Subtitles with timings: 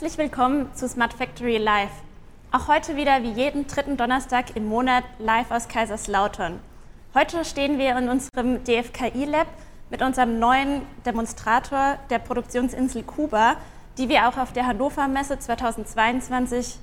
[0.00, 1.90] Herzlich willkommen zu Smart Factory Live.
[2.52, 6.58] Auch heute wieder wie jeden dritten Donnerstag im Monat live aus Kaiserslautern.
[7.12, 9.46] Heute stehen wir in unserem DFKI Lab
[9.90, 13.56] mit unserem neuen Demonstrator der Produktionsinsel Kuba,
[13.98, 16.78] die wir auch auf der Hannover Messe 2022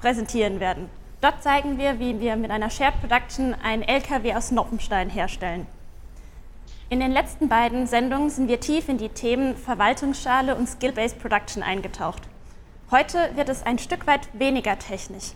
[0.00, 0.88] präsentieren werden.
[1.20, 5.66] Dort zeigen wir, wie wir mit einer Shared Production ein LKW aus Noppenstein herstellen.
[6.88, 11.62] In den letzten beiden Sendungen sind wir tief in die Themen Verwaltungsschale und Skill-Based Production
[11.62, 12.22] eingetaucht.
[12.92, 15.32] Heute wird es ein Stück weit weniger technisch.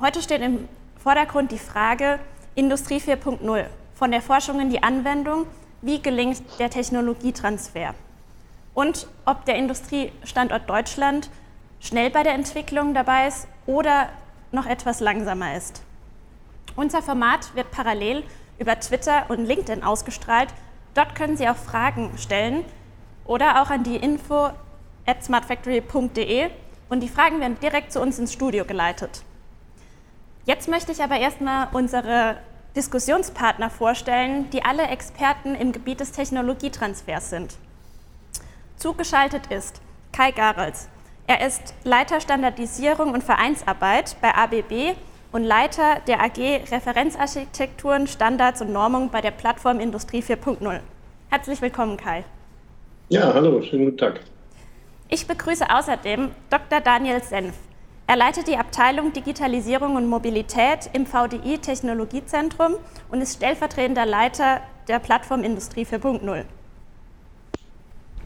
[0.00, 0.66] Heute steht im
[0.96, 2.18] Vordergrund die Frage
[2.54, 5.44] Industrie 4.0, von der Forschung in die Anwendung,
[5.82, 7.94] wie gelingt der Technologietransfer
[8.72, 11.28] und ob der Industriestandort Deutschland
[11.80, 14.08] schnell bei der Entwicklung dabei ist oder
[14.50, 15.82] noch etwas langsamer ist.
[16.76, 18.24] Unser Format wird parallel
[18.58, 20.48] über Twitter und LinkedIn ausgestrahlt.
[20.94, 22.64] Dort können Sie auch Fragen stellen
[23.26, 24.48] oder auch an die info
[25.08, 26.50] at smartfactory.de
[26.90, 29.22] und die Fragen werden direkt zu uns ins Studio geleitet.
[30.44, 32.36] Jetzt möchte ich aber erstmal unsere
[32.76, 37.56] Diskussionspartner vorstellen, die alle Experten im Gebiet des Technologietransfers sind.
[38.76, 39.80] Zugeschaltet ist
[40.12, 40.88] Kai Garels.
[41.26, 44.96] Er ist Leiter Standardisierung und Vereinsarbeit bei ABB
[45.32, 50.80] und Leiter der AG Referenzarchitekturen, Standards und Normung bei der Plattform Industrie 4.0.
[51.28, 52.24] Herzlich willkommen, Kai.
[53.08, 54.20] Ja, hallo, schönen guten Tag.
[55.10, 56.80] Ich begrüße außerdem Dr.
[56.80, 57.54] Daniel Senf.
[58.06, 62.74] Er leitet die Abteilung Digitalisierung und Mobilität im VDI Technologiezentrum
[63.10, 66.44] und ist stellvertretender Leiter der Plattform Industrie 4.0.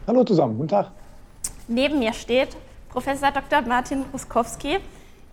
[0.07, 0.91] Hallo zusammen, guten Tag.
[1.69, 2.49] Neben mir steht
[2.89, 3.61] Professor Dr.
[3.61, 4.79] Martin Ruskowski.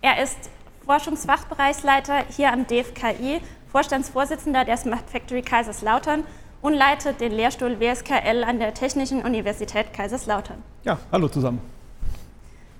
[0.01, 0.49] Er ist
[0.85, 6.23] Forschungsfachbereichsleiter hier am DFKI, Vorstandsvorsitzender der Smart Factory Kaiserslautern
[6.61, 10.61] und leitet den Lehrstuhl WSKL an der Technischen Universität Kaiserslautern.
[10.83, 11.61] Ja, hallo zusammen.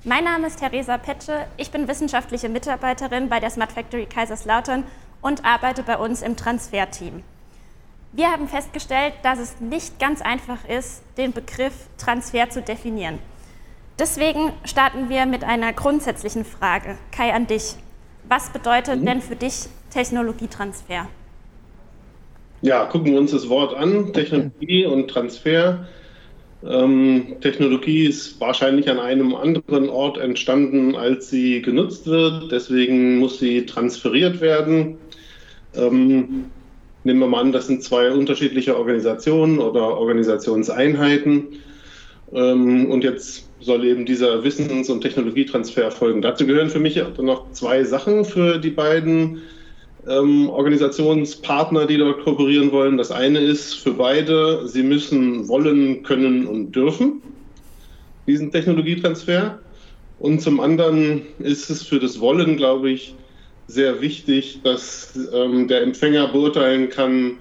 [0.03, 4.83] Mein Name ist Theresa Petsche, ich bin wissenschaftliche Mitarbeiterin bei der Smart Factory Kaiserslautern
[5.21, 7.23] und arbeite bei uns im Transferteam.
[8.13, 13.19] Wir haben festgestellt, dass es nicht ganz einfach ist, den Begriff Transfer zu definieren.
[13.99, 16.97] Deswegen starten wir mit einer grundsätzlichen Frage.
[17.11, 17.75] Kai, an dich.
[18.27, 19.05] Was bedeutet mhm.
[19.05, 21.07] denn für dich Technologietransfer?
[22.61, 25.87] Ja, gucken wir uns das Wort an, Technologie und Transfer.
[26.63, 32.51] Ähm, Technologie ist wahrscheinlich an einem anderen Ort entstanden, als sie genutzt wird.
[32.51, 34.97] Deswegen muss sie transferiert werden.
[35.75, 36.45] Ähm,
[37.03, 41.47] nehmen wir mal an, das sind zwei unterschiedliche Organisationen oder Organisationseinheiten.
[42.31, 46.21] Ähm, und jetzt soll eben dieser Wissens- und Technologietransfer erfolgen.
[46.21, 49.41] Dazu gehören für mich noch zwei Sachen für die beiden
[50.07, 52.97] ähm, Organisationspartner, die dort kooperieren wollen.
[52.97, 57.21] Das eine ist für beide, sie müssen wollen, können und dürfen
[58.27, 59.59] diesen Technologietransfer.
[60.19, 63.15] Und zum anderen ist es für das Wollen, glaube ich,
[63.67, 67.37] sehr wichtig, dass ähm, der Empfänger beurteilen kann,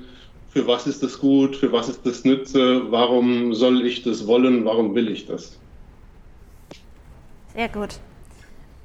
[0.48, 4.64] für was ist das gut, für was ist das Nütze, warum soll ich das wollen,
[4.64, 5.58] warum will ich das.
[7.54, 8.00] Sehr gut.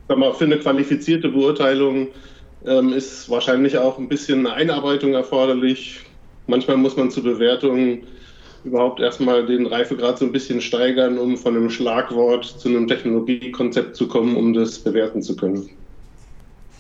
[0.07, 2.09] Sag mal, für eine qualifizierte Beurteilung
[2.68, 6.02] ähm, ist wahrscheinlich auch ein bisschen eine Einarbeitung erforderlich.
[6.48, 8.02] Manchmal muss man zur Bewertung
[8.64, 13.96] überhaupt erstmal den Reifegrad so ein bisschen steigern, um von einem Schlagwort zu einem Technologiekonzept
[13.96, 15.70] zu kommen, um das bewerten zu können.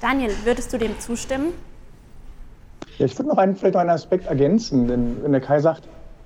[0.01, 1.47] Daniel, würdest du dem zustimmen?
[2.97, 5.83] Ja, ich würde noch einen, vielleicht noch einen Aspekt ergänzen, denn wenn der Kai sagt,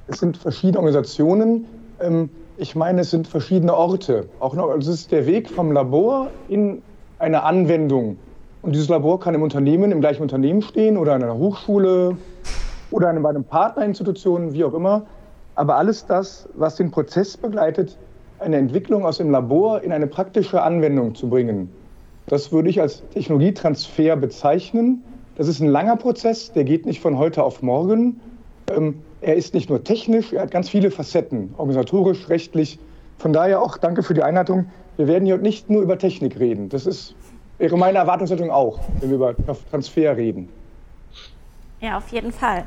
[0.08, 1.66] es sind verschiedene Organisationen,
[2.00, 4.28] ähm, ich meine, es sind verschiedene Orte.
[4.40, 6.82] Auch noch, also es ist der Weg vom Labor in
[7.18, 8.18] eine Anwendung.
[8.62, 12.18] Und dieses Labor kann im Unternehmen, im gleichen Unternehmen stehen oder in einer Hochschule
[12.92, 15.06] oder bei einem Partnerinstitution, wie auch immer.
[15.56, 17.98] Aber alles das, was den Prozess begleitet,
[18.40, 21.70] eine Entwicklung aus dem Labor in eine praktische Anwendung zu bringen,
[22.28, 25.04] das würde ich als Technologietransfer bezeichnen.
[25.36, 28.20] Das ist ein langer Prozess, der geht nicht von heute auf morgen.
[28.76, 32.78] Ähm, er ist nicht nur technisch, er hat ganz viele Facetten, organisatorisch, rechtlich.
[33.18, 34.68] Von daher auch danke für die Einleitung.
[34.96, 36.70] Wir werden hier nicht nur über Technik reden.
[36.70, 37.16] Das ist,
[37.60, 39.36] wäre meine Erwartungshaltung auch, wenn wir über
[39.70, 40.50] Transfer reden.
[41.82, 42.66] Ja, auf jeden Fall.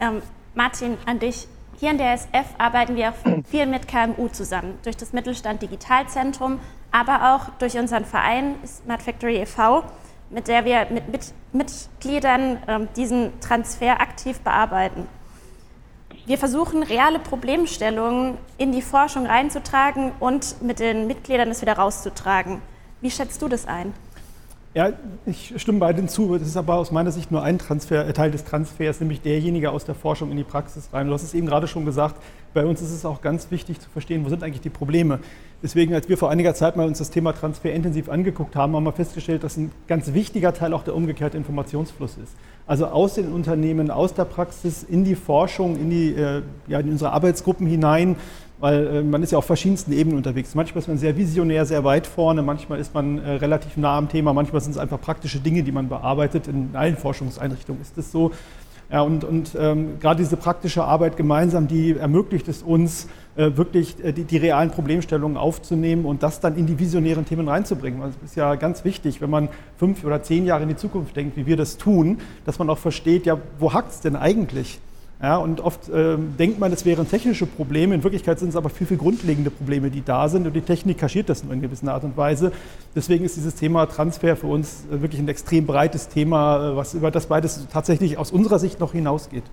[0.00, 0.22] Ähm,
[0.54, 1.46] Martin, an dich.
[1.78, 6.58] Hier in der SF arbeiten wir auch viel mit KMU zusammen, durch das Mittelstand Digitalzentrum,
[6.90, 9.84] aber auch durch unseren Verein Smart Factory e.V.,
[10.30, 15.06] mit der wir mit, mit Mitgliedern ähm, diesen Transfer aktiv bearbeiten.
[16.24, 22.62] Wir versuchen, reale Problemstellungen in die Forschung reinzutragen und mit den Mitgliedern es wieder rauszutragen.
[23.02, 23.92] Wie schätzt du das ein?
[24.76, 24.90] Ja,
[25.24, 26.36] ich stimme beiden zu.
[26.36, 29.70] Das ist aber aus meiner Sicht nur ein Transfer, äh, Teil des Transfers, nämlich derjenige
[29.70, 31.06] aus der Forschung in die Praxis rein.
[31.06, 33.88] Du hast es eben gerade schon gesagt, bei uns ist es auch ganz wichtig zu
[33.88, 35.20] verstehen, wo sind eigentlich die Probleme.
[35.62, 38.84] Deswegen, als wir vor einiger Zeit mal uns das Thema Transfer intensiv angeguckt haben, haben
[38.84, 42.34] wir festgestellt, dass ein ganz wichtiger Teil auch der umgekehrte Informationsfluss ist.
[42.66, 46.90] Also aus den Unternehmen, aus der Praxis in die Forschung, in, die, äh, ja, in
[46.90, 48.16] unsere Arbeitsgruppen hinein
[48.58, 50.54] weil äh, man ist ja auf verschiedensten Ebenen unterwegs.
[50.54, 54.08] Manchmal ist man sehr visionär, sehr weit vorne, manchmal ist man äh, relativ nah am
[54.08, 56.48] Thema, manchmal sind es einfach praktische Dinge, die man bearbeitet.
[56.48, 58.32] In allen Forschungseinrichtungen ist es so.
[58.90, 64.02] Ja, und und ähm, gerade diese praktische Arbeit gemeinsam, die ermöglicht es uns, äh, wirklich
[64.02, 68.00] äh, die, die, realen Problemstellungen aufzunehmen und das dann in die visionären Themen reinzubringen.
[68.00, 71.16] Also es ist ja ganz wichtig, wenn man fünf oder zehn Jahre in die Zukunft
[71.16, 74.78] denkt, wie wir das tun, dass man auch versteht, ja, wo hakt es denn eigentlich?
[75.22, 77.94] Ja, und oft äh, denkt man, es wären technische Probleme.
[77.94, 80.46] In Wirklichkeit sind es aber viel, viel grundlegende Probleme, die da sind.
[80.46, 82.52] Und die Technik kaschiert das nur in gewisser Art und Weise.
[82.94, 86.92] Deswegen ist dieses Thema Transfer für uns äh, wirklich ein extrem breites Thema, äh, was
[86.92, 89.44] über das beides tatsächlich aus unserer Sicht noch hinausgeht.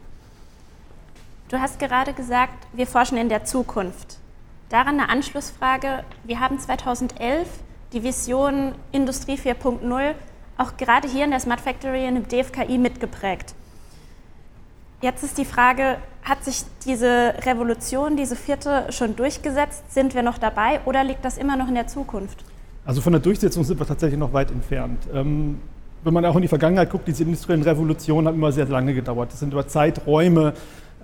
[1.48, 4.18] Du hast gerade gesagt, wir forschen in der Zukunft.
[4.68, 6.04] Daran eine Anschlussfrage.
[6.26, 7.48] Wir haben 2011
[7.94, 10.14] die Vision Industrie 4.0
[10.58, 13.56] auch gerade hier in der Smart Factory in dem DFKI mitgeprägt.
[15.04, 19.84] Jetzt ist die Frage, hat sich diese Revolution, diese vierte schon durchgesetzt?
[19.94, 22.38] Sind wir noch dabei oder liegt das immer noch in der Zukunft?
[22.86, 25.00] Also von der Durchsetzung sind wir tatsächlich noch weit entfernt.
[25.14, 25.60] Ähm,
[26.06, 29.34] wenn man auch in die Vergangenheit guckt, diese industriellen Revolutionen haben immer sehr lange gedauert.
[29.34, 30.54] Das sind über Zeiträume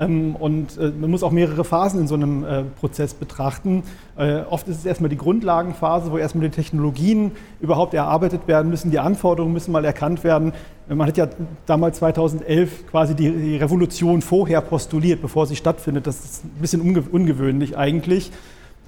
[0.05, 3.83] und äh, man muss auch mehrere Phasen in so einem äh, Prozess betrachten.
[4.17, 8.91] Äh, oft ist es erstmal die Grundlagenphase, wo erstmal die Technologien überhaupt erarbeitet werden müssen,
[8.91, 10.53] die Anforderungen müssen mal erkannt werden.
[10.87, 11.27] Man hat ja
[11.65, 16.07] damals 2011 quasi die, Revolution vorher postuliert, bevor sie stattfindet.
[16.07, 18.31] Das ist ein bisschen ungewöhnlich eigentlich.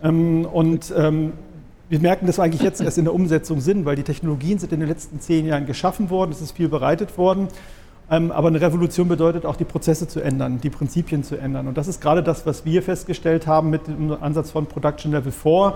[0.01, 1.33] Ähm, und ähm,
[1.89, 4.79] wir merken das eigentlich jetzt erst in der Umsetzung Sinn, weil die Technologien sind in
[4.79, 7.49] den letzten zehn Jahren geschaffen worden, es ist viel bereitet worden.
[8.09, 11.67] Ähm, aber eine Revolution bedeutet auch, die Prozesse zu ändern, die Prinzipien zu ändern.
[11.67, 15.31] Und das ist gerade das, was wir festgestellt haben mit dem Ansatz von Production Level
[15.31, 15.75] 4,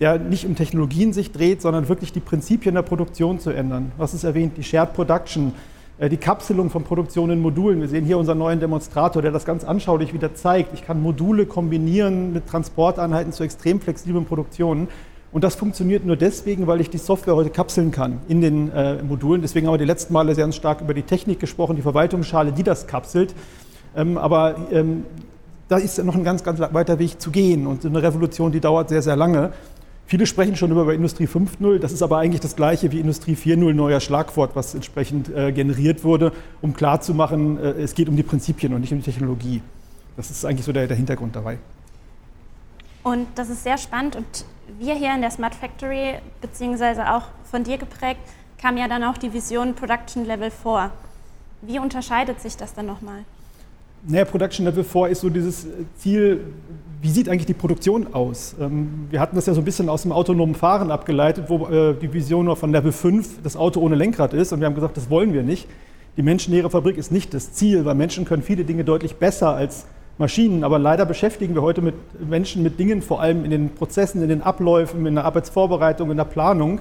[0.00, 3.92] der nicht um Technologien sich dreht, sondern wirklich die Prinzipien der Produktion zu ändern.
[3.96, 4.56] Was ist erwähnt?
[4.56, 5.52] Die Shared Production,
[5.98, 7.80] äh, die Kapselung von Produktion in Modulen.
[7.80, 10.74] Wir sehen hier unseren neuen Demonstrator, der das ganz anschaulich wieder zeigt.
[10.74, 14.88] Ich kann Module kombinieren mit Transporteinheiten zu extrem flexiblen Produktionen.
[15.36, 19.02] Und das funktioniert nur deswegen, weil ich die Software heute kapseln kann in den äh,
[19.02, 19.42] Modulen.
[19.42, 22.62] Deswegen haben wir die letzten Male sehr stark über die Technik gesprochen, die Verwaltungsschale, die
[22.62, 23.34] das kapselt.
[23.94, 25.04] Ähm, aber ähm,
[25.68, 27.66] da ist noch ein ganz, ganz weiter Weg zu gehen.
[27.66, 29.52] Und eine Revolution, die dauert sehr, sehr lange.
[30.06, 33.74] Viele sprechen schon über Industrie 5.0, das ist aber eigentlich das gleiche wie Industrie 4.0,
[33.74, 36.32] neuer Schlagwort, was entsprechend äh, generiert wurde,
[36.62, 39.60] um klarzumachen, äh, es geht um die Prinzipien und nicht um die Technologie.
[40.16, 41.58] Das ist eigentlich so der, der Hintergrund dabei.
[43.06, 44.26] Und das ist sehr spannend und
[44.80, 48.18] wir hier in der Smart Factory, beziehungsweise auch von dir geprägt,
[48.60, 50.90] kam ja dann auch die Vision Production Level 4.
[51.62, 53.18] Wie unterscheidet sich das dann nochmal?
[54.08, 55.68] Naja, Production Level 4 ist so dieses
[55.98, 56.52] Ziel,
[57.00, 58.56] wie sieht eigentlich die Produktion aus?
[58.60, 61.94] Ähm, wir hatten das ja so ein bisschen aus dem autonomen Fahren abgeleitet, wo äh,
[61.94, 64.96] die Vision nur von Level 5 das Auto ohne Lenkrad ist und wir haben gesagt,
[64.96, 65.68] das wollen wir nicht.
[66.16, 69.86] Die menschenleere Fabrik ist nicht das Ziel, weil Menschen können viele Dinge deutlich besser als
[70.18, 70.64] Maschinen.
[70.64, 71.94] Aber leider beschäftigen wir heute mit
[72.28, 76.16] Menschen mit Dingen, vor allem in den Prozessen, in den Abläufen, in der Arbeitsvorbereitung, in
[76.16, 76.80] der Planung,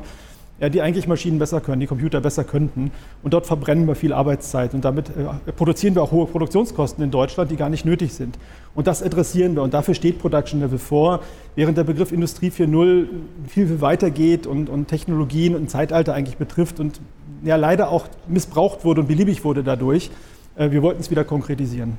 [0.60, 2.92] ja, die eigentlich Maschinen besser können, die Computer besser könnten.
[3.24, 4.74] Und dort verbrennen wir viel Arbeitszeit.
[4.74, 8.39] Und damit äh, produzieren wir auch hohe Produktionskosten in Deutschland, die gar nicht nötig sind.
[8.74, 9.63] Und das adressieren wir.
[9.63, 11.20] Und dafür steht Production Level 4,
[11.56, 13.08] während der Begriff Industrie 4.0
[13.48, 17.01] viel, viel weiter geht und, und Technologien und Zeitalter eigentlich betrifft und
[17.44, 20.10] ja, leider auch missbraucht wurde und beliebig wurde dadurch.
[20.56, 21.98] Äh, wir wollten es wieder konkretisieren.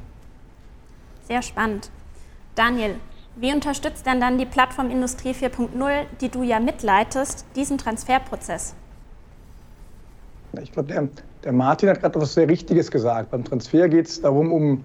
[1.27, 1.91] Sehr spannend.
[2.55, 2.95] Daniel,
[3.35, 5.69] wie unterstützt denn dann die Plattform Industrie 4.0,
[6.21, 8.75] die du ja mitleitest, diesen Transferprozess?
[10.63, 11.09] Ich glaube, der,
[11.45, 13.31] der, Martin hat gerade etwas sehr Richtiges gesagt.
[13.31, 14.85] Beim Transfer geht es darum, um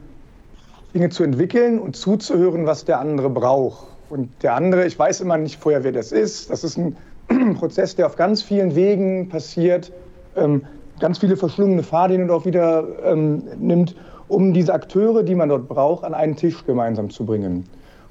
[0.94, 3.88] Dinge zu entwickeln und zuzuhören, was der andere braucht.
[4.10, 6.50] Und der andere, ich weiß immer nicht vorher, wer das ist.
[6.50, 6.98] Das ist ein
[7.56, 9.94] Prozess, der auf ganz vielen Wegen passiert,
[10.36, 10.66] ähm,
[11.00, 13.96] ganz viele verschlungene Fahrlinien auch wieder ähm, nimmt
[14.32, 17.66] um diese Akteure, die man dort braucht, an einen Tisch gemeinsam zu bringen.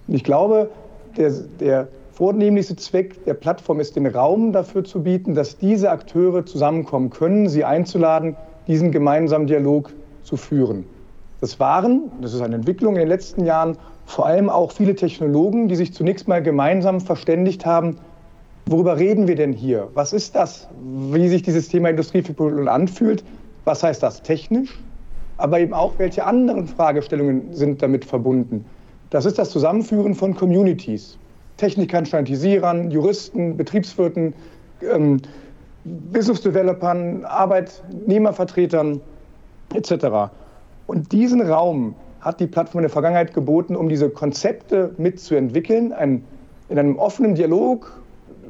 [0.06, 0.68] Und ich glaube,
[1.16, 6.44] der, der vornehmlichste Zweck der Plattform ist, den Raum dafür zu bieten, dass diese Akteure
[6.44, 8.36] zusammenkommen können, sie einzuladen,
[8.66, 10.84] diesen gemeinsamen Dialog zu führen.
[11.40, 15.68] Das waren, das ist eine Entwicklung in den letzten Jahren, vor allem auch viele Technologen,
[15.68, 17.96] die sich zunächst mal gemeinsam verständigt haben,
[18.66, 19.88] worüber reden wir denn hier?
[19.94, 20.68] Was ist das?
[21.12, 23.24] Wie sich dieses Thema Industrie 4.0 anfühlt?
[23.64, 24.78] Was heißt das technisch?
[25.40, 28.64] Aber eben auch, welche anderen Fragestellungen sind damit verbunden.
[29.11, 31.18] Das ist das Zusammenführen von Communities.
[31.56, 34.35] Technikern, Standardisierern, Juristen, Betriebswirten,
[34.82, 35.20] ähm,
[35.85, 39.00] Business Developern, Arbeitnehmervertretern
[39.75, 40.32] etc.
[40.87, 46.25] Und diesen Raum hat die Plattform in der Vergangenheit geboten, um diese Konzepte mitzuentwickeln, ein,
[46.68, 48.00] in einem offenen Dialog,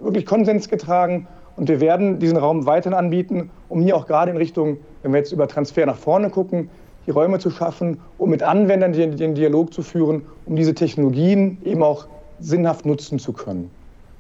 [0.03, 1.27] wirklich Konsens getragen.
[1.57, 5.19] Und wir werden diesen Raum weiterhin anbieten, um hier auch gerade in Richtung, wenn wir
[5.19, 6.71] jetzt über Transfer nach vorne gucken,
[7.07, 11.59] die Räume zu schaffen, um mit Anwendern den, den Dialog zu führen, um diese Technologien
[11.65, 12.07] eben auch
[12.41, 13.71] sinnhaft nutzen zu können.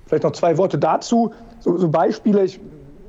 [0.07, 1.33] Vielleicht noch zwei Worte dazu.
[1.61, 2.47] So, so Beispiele,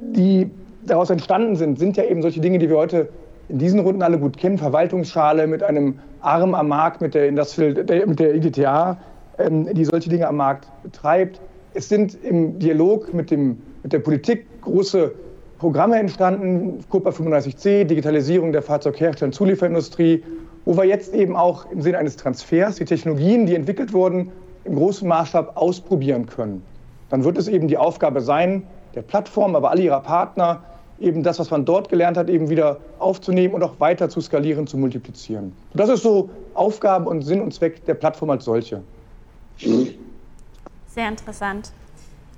[0.01, 0.50] die
[0.86, 3.10] daraus entstanden sind, sind ja eben solche Dinge, die wir heute
[3.50, 4.58] in diesen Runden alle gut kennen.
[4.58, 8.98] Verwaltungsschale mit einem Arm am Markt, mit der, mit der IDTA,
[9.40, 11.40] ähm, die solche Dinge am Markt betreibt.
[11.74, 15.12] Es sind im Dialog mit, dem, mit der Politik große
[15.62, 20.24] Programme entstanden, COPA 35c, Digitalisierung der Fahrzeughersteller und Zulieferindustrie,
[20.65, 24.32] wo wir jetzt eben auch im Sinne eines Transfers die Technologien, die entwickelt wurden,
[24.65, 26.63] im großen Maßstab ausprobieren können.
[27.12, 28.63] Dann wird es eben die Aufgabe sein,
[28.96, 30.63] der Plattform, aber alle ihrer Partner,
[31.00, 34.65] eben das, was man dort gelernt hat, eben wieder aufzunehmen und auch weiter zu skalieren,
[34.65, 35.53] zu multiplizieren.
[35.75, 38.82] Das ist so Aufgabe und Sinn und Zweck der Plattform als solche.
[40.88, 41.72] Sehr interessant.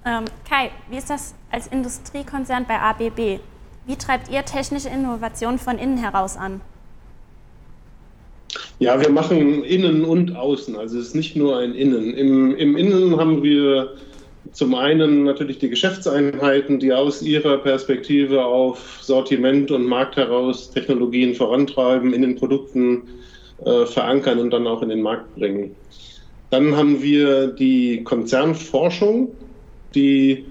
[0.06, 3.40] Ähm, Kai, wie ist das als Industriekonzern bei ABB?
[3.86, 6.62] Wie treibt ihr technische Innovation von innen heraus an?
[8.80, 10.76] Ja, wir machen innen und außen.
[10.76, 12.14] Also es ist nicht nur ein Innen.
[12.14, 13.94] Im, im Innen haben wir
[14.52, 21.34] zum einen natürlich die Geschäftseinheiten, die aus ihrer Perspektive auf Sortiment und Markt heraus Technologien
[21.34, 23.04] vorantreiben, in den Produkten
[23.66, 25.76] äh, verankern und dann auch in den Markt bringen.
[26.50, 29.32] Dann haben wir die Konzernforschung,
[29.96, 30.46] die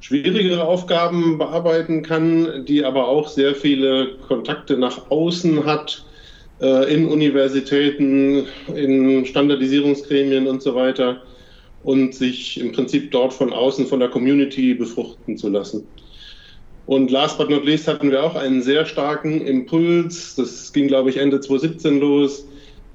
[0.00, 6.04] schwierigere Aufgaben bearbeiten kann, die aber auch sehr viele Kontakte nach außen hat,
[6.60, 11.22] äh, in Universitäten, in Standardisierungsgremien und so weiter
[11.82, 15.86] und sich im Prinzip dort von außen von der Community befruchten zu lassen.
[16.86, 21.10] Und last but not least hatten wir auch einen sehr starken Impuls, das ging glaube
[21.10, 22.46] ich Ende 2017 los,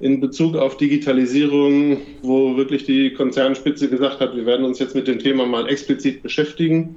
[0.02, 5.06] in Bezug auf Digitalisierung, wo wirklich die Konzernspitze gesagt hat, wir werden uns jetzt mit
[5.06, 6.96] dem Thema mal explizit beschäftigen.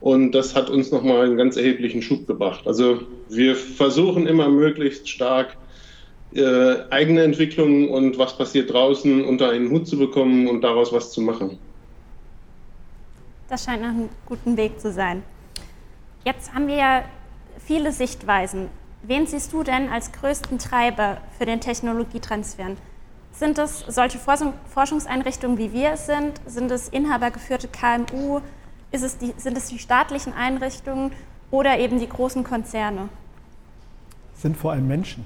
[0.00, 2.64] Und das hat uns nochmal einen ganz erheblichen Schub gebracht.
[2.64, 5.56] Also wir versuchen immer möglichst stark
[6.32, 11.10] äh, eigene Entwicklung und was passiert draußen unter einen Hut zu bekommen und daraus was
[11.10, 11.58] zu machen.
[13.48, 15.24] Das scheint nach einem guten Weg zu sein.
[16.24, 17.04] Jetzt haben wir ja
[17.58, 18.68] viele Sichtweisen.
[19.04, 22.76] Wen siehst du denn als größten Treiber für den Technologietransfer?
[23.32, 26.40] Sind es solche Forschungseinrichtungen, wie wir es sind?
[26.46, 28.40] Sind es inhabergeführte KMU?
[28.92, 31.10] Es die, sind es die staatlichen Einrichtungen
[31.50, 33.08] oder eben die großen Konzerne?
[34.36, 35.24] Es sind vor allem Menschen.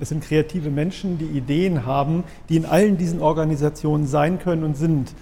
[0.00, 4.76] Es sind kreative Menschen, die Ideen haben, die in allen diesen Organisationen sein können und
[4.76, 5.12] sind.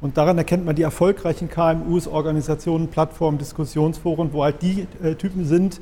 [0.00, 5.46] Und daran erkennt man die erfolgreichen KMUs, Organisationen, Plattformen, Diskussionsforen, wo halt die äh, Typen
[5.46, 5.80] sind,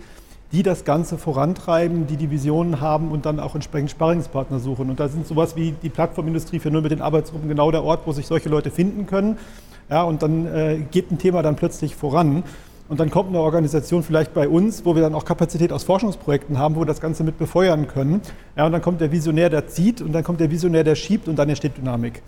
[0.52, 4.90] die das Ganze vorantreiben, die die Visionen haben und dann auch entsprechend Sparringspartner suchen.
[4.90, 8.02] Und da sind sowas wie die Plattformindustrie für Null mit den Arbeitsgruppen genau der Ort,
[8.06, 9.38] wo sich solche Leute finden können.
[9.90, 12.44] Ja, und dann äh, geht ein Thema dann plötzlich voran.
[12.88, 16.58] Und dann kommt eine Organisation vielleicht bei uns, wo wir dann auch Kapazität aus Forschungsprojekten
[16.58, 18.20] haben, wo wir das Ganze mit befeuern können.
[18.56, 21.26] Ja, und dann kommt der Visionär, der zieht und dann kommt der Visionär, der schiebt
[21.26, 22.22] und dann entsteht Dynamik.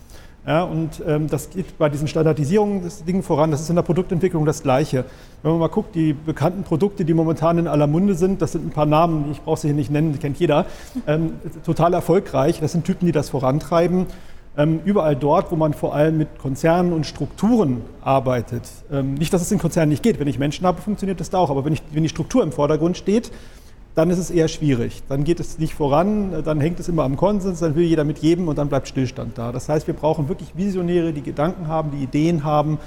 [0.45, 3.51] Ja, und ähm, das geht bei diesen Standardisierungen des Dingen voran.
[3.51, 5.03] Das ist in der Produktentwicklung das Gleiche.
[5.43, 8.65] Wenn man mal guckt, die bekannten Produkte, die momentan in aller Munde sind, das sind
[8.65, 10.65] ein paar Namen, ich brauche sie hier nicht nennen, die kennt jeder,
[11.05, 11.33] ähm,
[11.65, 12.61] total erfolgreich.
[12.61, 14.05] Das sind Typen, die das vorantreiben.
[14.57, 18.63] Ähm, überall dort, wo man vor allem mit Konzernen und Strukturen arbeitet.
[18.91, 20.19] Ähm, nicht, dass es in Konzernen nicht geht.
[20.19, 21.51] Wenn ich Menschen habe, funktioniert das da auch.
[21.51, 23.31] Aber wenn, ich, wenn die Struktur im Vordergrund steht,
[23.97, 25.01] dann ist es eher schwierig.
[25.09, 28.19] Dann geht es nicht voran, dann hängt es immer am Konsens, dann will jeder mit
[28.19, 29.51] jedem und dann bleibt Stillstand da.
[29.51, 32.77] Das heißt, wir brauchen wirklich Visionäre, die Gedanken haben, die Ideen haben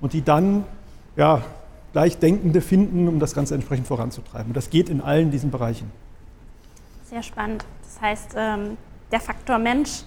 [0.00, 0.64] und die dann
[1.14, 1.42] ja,
[1.92, 4.48] Gleichdenkende finden, um das Ganze entsprechend voranzutreiben.
[4.48, 5.92] Und das geht in allen diesen Bereichen.
[7.04, 7.64] Sehr spannend.
[7.84, 8.76] Das heißt, ähm,
[9.12, 10.02] der Faktor Mensch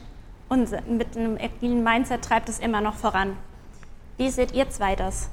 [0.50, 3.38] mit einem agilen Mindset treibt es immer noch voran.
[4.17, 5.29] Wie seht ihr zwei das?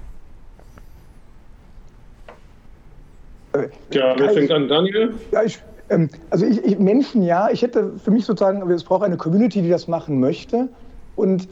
[3.93, 4.69] Ja, wer fängt an?
[4.69, 5.15] Daniel?
[5.33, 5.59] Ja, ich,
[5.91, 7.50] ähm, also ich, ich, Menschen ja.
[7.50, 10.69] Ich hätte für mich sozusagen, es braucht eine Community, die das machen möchte.
[11.17, 11.49] Und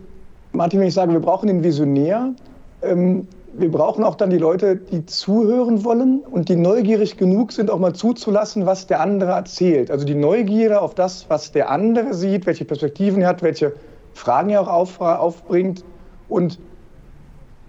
[0.53, 2.35] Martin, wenn ich sage, wir brauchen den Visionär,
[2.83, 3.27] ähm,
[3.59, 7.79] wir brauchen auch dann die Leute, die zuhören wollen und die neugierig genug sind, auch
[7.79, 9.91] mal zuzulassen, was der andere erzählt.
[9.91, 13.73] Also die Neugierde auf das, was der andere sieht, welche Perspektiven er hat, welche
[14.13, 15.85] Fragen er auch auf, aufbringt
[16.29, 16.59] und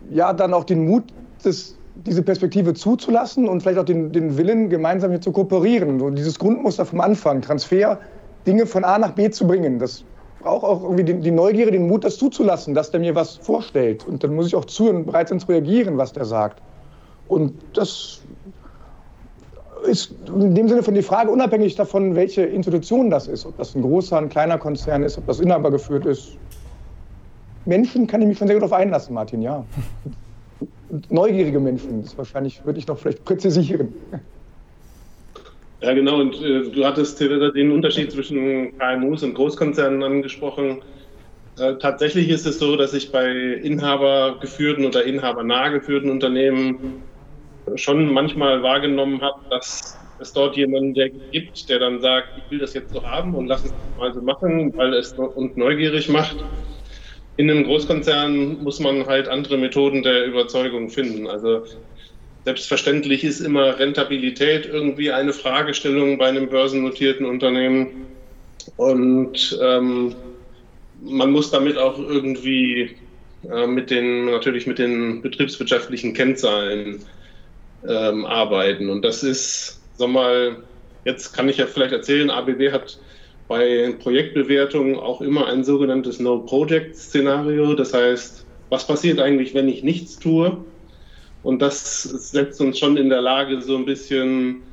[0.09, 1.03] ja, dann auch den Mut,
[1.43, 5.99] das diese Perspektive zuzulassen und vielleicht auch den, den Willen, gemeinsam hier zu kooperieren.
[5.99, 7.99] So dieses Grundmuster vom Anfang, Transfer,
[8.45, 9.79] Dinge von A nach B zu bringen.
[9.79, 10.03] Das
[10.41, 14.07] braucht auch irgendwie die, die Neugierde, den Mut, das zuzulassen, dass der mir was vorstellt.
[14.07, 16.61] Und dann muss ich auch zuhören, bereit sein zu reagieren, was der sagt.
[17.27, 18.21] Und das
[19.87, 23.75] ist in dem Sinne von die Frage unabhängig davon, welche Institution das ist, ob das
[23.75, 26.37] ein großer, ein kleiner Konzern ist, ob das Inhaber geführt ist.
[27.65, 29.63] Menschen kann ich mich schon sehr gut darauf einlassen, Martin, ja.
[31.09, 33.93] Neugierige Menschen, das wahrscheinlich würde ich noch vielleicht präzisieren.
[35.81, 36.19] Ja, genau.
[36.19, 40.81] Und äh, du hattest den Unterschied zwischen KMUs und Großkonzernen angesprochen.
[41.57, 46.79] Äh, tatsächlich ist es so, dass ich bei inhabergeführten oder inhabernah geführten Unternehmen
[47.75, 52.59] schon manchmal wahrgenommen habe, dass es dort jemanden der gibt, der dann sagt, ich will
[52.59, 56.43] das jetzt so haben und lass es mal so machen, weil es uns neugierig macht.
[57.37, 61.27] In einem Großkonzern muss man halt andere Methoden der Überzeugung finden.
[61.27, 61.63] Also
[62.45, 68.07] selbstverständlich ist immer Rentabilität irgendwie eine Fragestellung bei einem börsennotierten Unternehmen.
[68.77, 70.15] Und ähm,
[71.01, 72.95] man muss damit auch irgendwie
[73.51, 77.03] äh, mit den, natürlich mit den betriebswirtschaftlichen Kennzahlen
[77.87, 78.89] ähm, arbeiten.
[78.89, 80.57] Und das ist, sag mal,
[81.05, 82.97] jetzt kann ich ja vielleicht erzählen, ABW hat
[83.47, 87.73] bei Projektbewertungen auch immer ein sogenanntes No-Project-Szenario.
[87.73, 90.57] Das heißt, was passiert eigentlich, wenn ich nichts tue?
[91.43, 94.63] Und das setzt uns schon in der Lage, so ein bisschen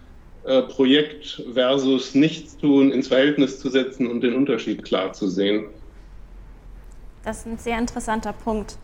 [0.45, 5.67] äh, Projekt versus Nichtstun ins Verhältnis zu setzen und den Unterschied klar zu sehen.
[7.23, 8.77] Das ist ein sehr interessanter Punkt.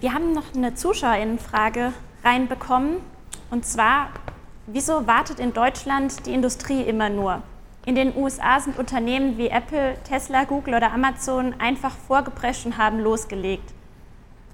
[0.00, 1.92] Wir haben noch eine Zuschauerinnenfrage
[2.24, 2.96] reinbekommen.
[3.50, 4.08] Und zwar,
[4.66, 7.42] wieso wartet in Deutschland die Industrie immer nur?
[7.84, 13.00] In den USA sind Unternehmen wie Apple, Tesla, Google oder Amazon einfach vorgeprescht und haben
[13.00, 13.74] losgelegt.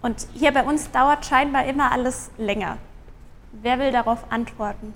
[0.01, 2.79] Und hier bei uns dauert scheinbar immer alles länger.
[3.63, 4.95] Wer will darauf antworten?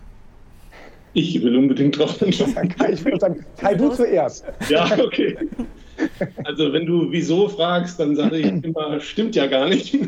[1.12, 2.68] Ich will unbedingt darauf antworten.
[2.70, 4.46] Kai, ich würde sagen, Kai, du zuerst.
[4.70, 5.36] Ja, okay.
[6.44, 9.98] Also wenn du wieso fragst, dann sage ich immer, stimmt ja gar nicht.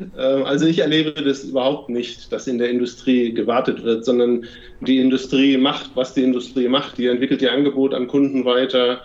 [0.00, 4.46] Ähm, also ich erlebe das überhaupt nicht, dass in der Industrie gewartet wird, sondern
[4.80, 6.98] die Industrie macht, was die Industrie macht.
[6.98, 9.02] Die entwickelt ihr Angebot an Kunden weiter,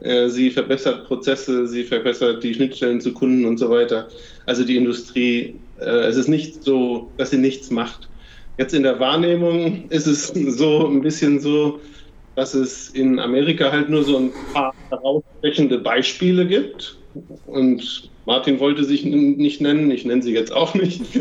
[0.00, 4.08] äh, sie verbessert Prozesse, sie verbessert die Schnittstellen zu Kunden und so weiter.
[4.46, 8.10] Also die Industrie, äh, es ist nicht so, dass sie nichts macht.
[8.58, 10.28] Jetzt in der Wahrnehmung ist es
[10.58, 11.80] so ein bisschen so,
[12.34, 16.98] dass es in Amerika halt nur so ein paar herausstechende Beispiele gibt.
[17.46, 21.02] Und Martin wollte sich nicht nennen, ich nenne sie jetzt auch nicht.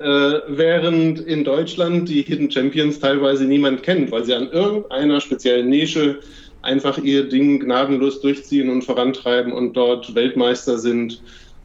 [0.00, 5.68] Äh, während in Deutschland die Hidden Champions teilweise niemand kennt, weil sie an irgendeiner speziellen
[5.68, 6.20] Nische
[6.62, 11.22] einfach ihr Ding gnadenlos durchziehen und vorantreiben und dort Weltmeister sind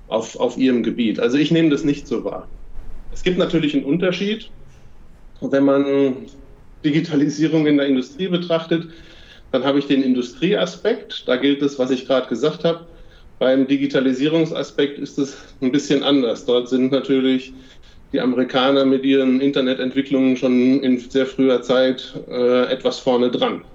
[0.07, 1.17] auf, auf ihrem Gebiet.
[1.17, 2.49] Also ich nehme das nicht so wahr.
[3.13, 4.51] Es gibt natürlich einen Unterschied,
[5.39, 6.27] wenn man
[6.83, 8.89] Digitalisierung in der Industrie betrachtet,
[9.51, 11.23] dann habe ich den Industrieaspekt.
[11.27, 12.85] Da gilt es, was ich gerade gesagt habe.
[13.39, 16.45] Beim Digitalisierungsaspekt ist es ein bisschen anders.
[16.45, 17.53] Dort sind natürlich
[18.13, 23.65] die Amerikaner mit ihren Internetentwicklungen schon in sehr früher Zeit äh, etwas vorne dran.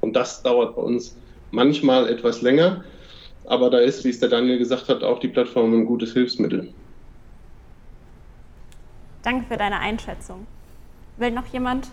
[0.00, 1.16] Und das dauert bei uns
[1.52, 2.84] manchmal etwas länger.
[3.46, 6.68] Aber da ist, wie es der Daniel gesagt hat, auch die Plattform ein gutes Hilfsmittel.
[9.22, 10.46] Danke für deine Einschätzung.
[11.16, 11.88] Will noch jemand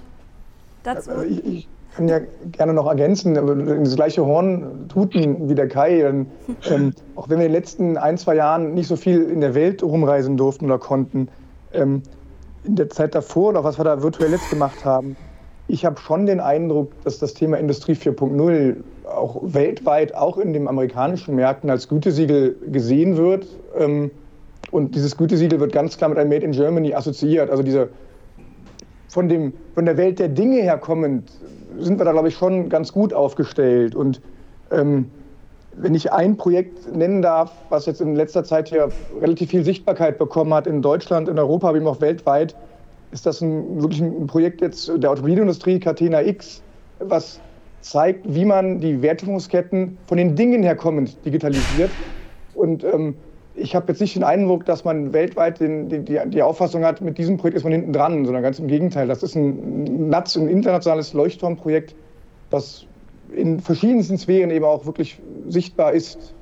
[0.84, 1.12] dazu?
[1.12, 2.20] Also ich, ich kann ja
[2.52, 6.02] gerne noch ergänzen, das gleiche Horn tuten wie der Kai.
[6.02, 6.28] Denn,
[6.70, 9.56] ähm, auch wenn wir in den letzten ein, zwei Jahren nicht so viel in der
[9.56, 11.30] Welt rumreisen durften oder konnten,
[11.74, 12.04] ähm,
[12.64, 15.16] in der Zeit davor oder was wir da virtuell jetzt gemacht haben,
[15.68, 20.68] ich habe schon den Eindruck, dass das Thema Industrie 4.0 auch weltweit, auch in den
[20.68, 23.46] amerikanischen Märkten als Gütesiegel gesehen wird.
[23.78, 24.10] Ähm,
[24.72, 27.50] und dieses Gütesiegel wird ganz klar mit einem Made in Germany assoziiert.
[27.50, 27.90] Also diese
[29.10, 31.32] von, dem, von der Welt der Dinge herkommend
[31.78, 33.96] sind wir da, glaube ich, schon ganz gut aufgestellt.
[33.96, 34.22] Und
[34.72, 35.10] ähm,
[35.74, 38.90] wenn ich ein Projekt nennen darf, was jetzt in letzter Zeit hier
[39.22, 42.56] relativ viel Sichtbarkeit bekommen hat, in Deutschland, in Europa, eben auch weltweit,
[43.12, 46.62] ist das ein, wirklich ein Projekt jetzt der Automobilindustrie, Catena X,
[47.00, 47.40] was
[47.82, 51.92] zeigt, wie man die Wertschöpfungsketten von den Dingen herkommend digitalisiert.
[52.56, 53.16] Und ähm,
[53.60, 57.18] ich habe jetzt nicht den Eindruck, dass man weltweit den, die, die, Auffassung hat, mit
[57.18, 59.08] diesem Projekt ist man hinten dran, sondern ganz im Gegenteil.
[59.08, 61.96] Das ist ein, ein internationales Leuchtturmprojekt,
[62.50, 62.86] das
[63.36, 66.34] in verschiedensten Sphären eben auch wirklich sichtbar ist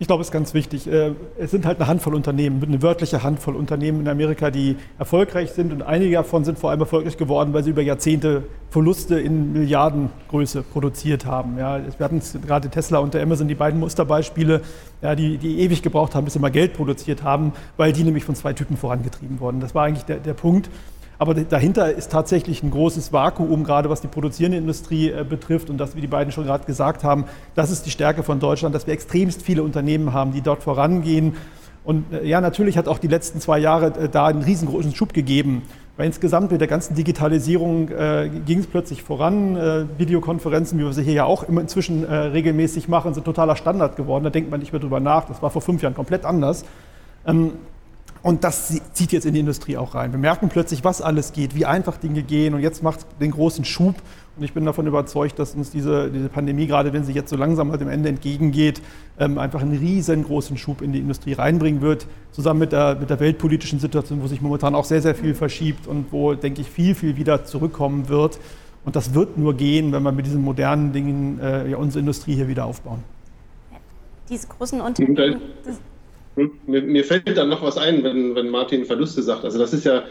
[0.00, 0.86] ich glaube, es ist ganz wichtig.
[0.86, 5.50] Äh, es sind halt eine Handvoll Unternehmen, eine wörtliche Handvoll Unternehmen in Amerika, die erfolgreich
[5.52, 5.72] sind.
[5.72, 10.62] Und einige davon sind vor allem erfolgreich geworden, weil sie über Jahrzehnte Verluste in Milliardengröße
[10.62, 11.58] produziert haben.
[11.58, 14.60] Ja, wir hatten gerade Tesla und der Amazon, die beiden Musterbeispiele,
[15.02, 18.24] ja, die, die ewig gebraucht haben, bis sie mal Geld produziert haben, weil die nämlich
[18.24, 19.58] von zwei Typen vorangetrieben wurden.
[19.60, 20.70] Das war eigentlich der, der Punkt.
[21.18, 25.68] Aber dahinter ist tatsächlich ein großes Vakuum, gerade was die produzierende Industrie äh, betrifft.
[25.68, 27.24] Und das, wie die beiden schon gerade gesagt haben,
[27.56, 31.34] das ist die Stärke von Deutschland, dass wir extremst viele Unternehmen haben, die dort vorangehen.
[31.82, 35.12] Und äh, ja, natürlich hat auch die letzten zwei Jahre äh, da einen riesengroßen Schub
[35.12, 35.62] gegeben.
[35.96, 39.56] Weil insgesamt mit der ganzen Digitalisierung äh, ging es plötzlich voran.
[39.56, 43.56] Äh, Videokonferenzen, wie wir sie hier ja auch immer inzwischen äh, regelmäßig machen, sind totaler
[43.56, 44.22] Standard geworden.
[44.22, 45.24] Da denkt man nicht mehr drüber nach.
[45.24, 46.64] Das war vor fünf Jahren komplett anders.
[47.26, 47.54] Ähm,
[48.28, 50.12] und das zieht jetzt in die Industrie auch rein.
[50.12, 52.52] Wir merken plötzlich, was alles geht, wie einfach Dinge gehen.
[52.52, 53.94] Und jetzt macht es den großen Schub.
[54.36, 57.36] Und ich bin davon überzeugt, dass uns diese, diese Pandemie, gerade wenn sie jetzt so
[57.36, 58.82] langsam dem Ende entgegengeht,
[59.18, 62.06] ähm, einfach einen riesengroßen Schub in die Industrie reinbringen wird.
[62.30, 65.86] Zusammen mit der, mit der weltpolitischen Situation, wo sich momentan auch sehr, sehr viel verschiebt
[65.86, 68.40] und wo, denke ich, viel, viel wieder zurückkommen wird.
[68.84, 72.34] Und das wird nur gehen, wenn wir mit diesen modernen Dingen äh, ja, unsere Industrie
[72.34, 73.02] hier wieder aufbauen.
[74.28, 75.40] Diese großen Unternehmen.
[76.38, 76.52] Hm?
[76.66, 79.44] Mir, mir, fällt dann noch was ein, wenn, wenn Martin Verluste sagt.
[79.44, 80.04] Also das ist ja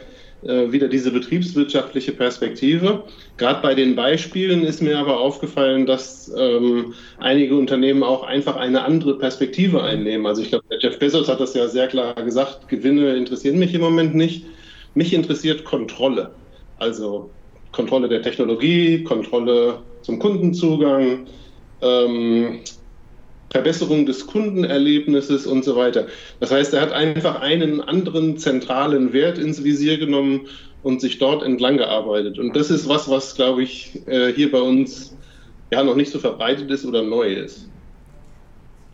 [0.44, 3.04] äh, wieder diese betriebswirtschaftliche Perspektive.
[3.38, 8.84] Gerade bei den Beispielen ist mir aber aufgefallen, dass ähm, einige Unternehmen auch einfach eine
[8.84, 10.28] andere Perspektive einnehmen.
[10.28, 13.82] Also ich glaube, Jeff Bezos hat das ja sehr klar gesagt, Gewinne interessieren mich im
[13.82, 14.46] Moment nicht.
[14.96, 16.32] Mich interessiert Kontrolle.
[16.78, 17.30] Also
[17.72, 21.26] Kontrolle der Technologie, Kontrolle zum Kundenzugang,
[21.82, 22.60] ähm,
[23.50, 26.08] Verbesserung des Kundenerlebnisses und so weiter.
[26.40, 30.48] Das heißt, er hat einfach einen anderen zentralen Wert ins Visier genommen
[30.84, 32.40] und sich dort entlang gearbeitet.
[32.40, 35.16] Und das ist was, was, glaube ich, äh, hier bei uns
[35.72, 37.68] ja noch nicht so verbreitet ist oder neu ist.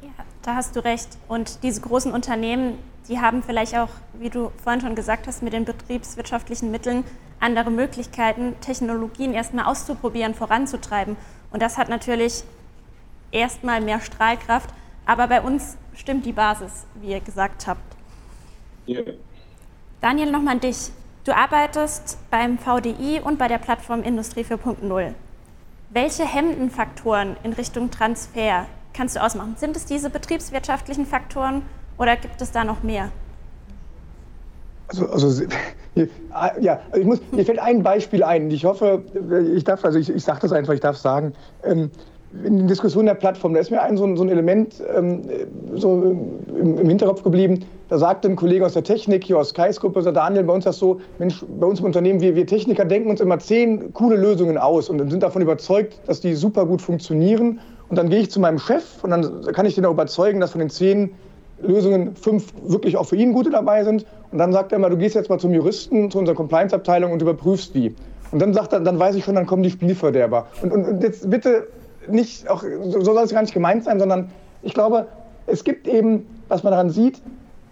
[0.02, 0.10] Ja,
[0.44, 1.10] da hast du recht.
[1.28, 2.78] Und diese großen Unternehmen,
[3.10, 3.90] die haben vielleicht auch,
[4.20, 7.04] wie du vorhin schon gesagt hast, mit den betriebswirtschaftlichen Mitteln
[7.40, 11.18] andere Möglichkeiten, Technologien erstmal auszuprobieren, voranzutreiben.
[11.52, 12.44] Und das hat natürlich
[13.34, 14.70] erstmal mehr Strahlkraft.
[15.06, 17.82] Aber bei uns stimmt die Basis, wie ihr gesagt habt.
[18.86, 19.02] Ja.
[20.02, 20.92] Daniel, nochmal an dich.
[21.26, 25.14] Du arbeitest beim VDI und bei der Plattform Industrie 4.0.
[25.90, 29.56] Welche hemmenden Faktoren in Richtung Transfer kannst du ausmachen?
[29.58, 31.62] Sind es diese betriebswirtschaftlichen Faktoren
[31.98, 33.10] oder gibt es da noch mehr?
[34.88, 35.46] Also, also
[36.60, 38.50] ja, ich muss, mir fällt ein Beispiel ein.
[38.52, 39.04] Ich hoffe,
[39.56, 41.34] ich darf, also ich, ich sage das einfach, ich darf sagen.
[41.64, 41.92] Ähm,
[42.44, 45.22] in den Diskussionen der Plattform, da ist mir ein so ein, so ein Element ähm,
[45.76, 46.16] so
[46.48, 47.64] im, im, Hinterkopf geblieben.
[47.90, 50.80] Da sagte ein Kollege aus der Technik, hier aus Skyscope, sagt Daniel, bei uns das
[50.80, 54.58] so, Mensch, bei uns im Unternehmen, wir, wir Techniker denken uns immer zehn coole Lösungen
[54.58, 57.60] aus und sind davon überzeugt, dass die super gut funktionieren.
[57.90, 60.52] Und dann gehe ich zu meinem Chef und dann kann ich den auch überzeugen, dass
[60.52, 61.12] von den zehn
[61.62, 64.06] Lösungen fünf wirklich auch für ihn gute dabei sind.
[64.32, 67.22] Und dann sagt er immer, du gehst jetzt mal zum Juristen, zu unserer Compliance-Abteilung und
[67.22, 67.94] überprüfst die.
[68.32, 70.48] Und dann sagt er, dann weiß ich schon, dann kommen die Spielverderber.
[70.64, 71.68] Und, und, und jetzt bitte
[72.08, 74.30] nicht, auch, so soll es gar nicht gemeint sein, sondern
[74.62, 75.08] ich glaube,
[75.48, 77.22] es gibt eben, was man daran sieht,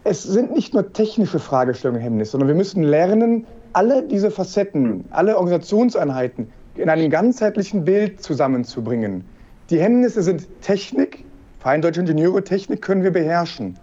[0.03, 5.37] es sind nicht nur technische Fragestellungen Hemmnis, sondern wir müssen lernen, alle diese Facetten, alle
[5.37, 9.23] Organisationseinheiten in einem ganzheitlichen Bild zusammenzubringen.
[9.69, 11.23] Die Hemmnisse sind Technik,
[11.59, 13.77] Verein Deutsche Ingenieure, Technik können wir beherrschen,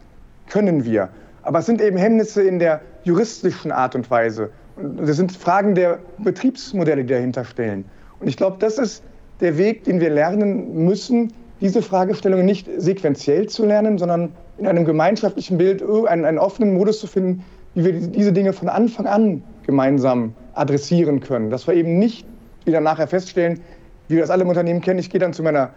[0.49, 1.09] können wir.
[1.43, 4.51] Aber es sind eben Hemmnisse in der juristischen Art und Weise.
[4.77, 7.85] Das sind Fragen der Betriebsmodelle, die dahinter stellen.
[8.21, 9.03] Und ich glaube, das ist
[9.41, 14.85] der Weg, den wir lernen müssen, diese Fragestellungen nicht sequenziell zu lernen, sondern in einem
[14.85, 19.43] gemeinschaftlichen Bild einen, einen offenen Modus zu finden, wie wir diese Dinge von Anfang an
[19.67, 21.51] gemeinsam adressieren können.
[21.51, 22.27] Dass wir eben nicht
[22.65, 23.61] wieder nachher feststellen,
[24.09, 25.71] wie wir das alle im Unternehmen kennen, ich gehe dann zu, meiner,